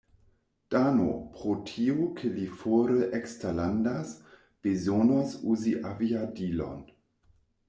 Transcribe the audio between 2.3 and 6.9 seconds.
li fore eksterlandas, bezonos uzi aviadilon.